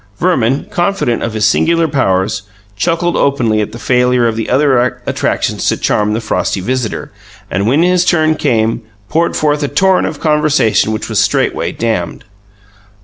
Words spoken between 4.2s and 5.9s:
of the other attractions to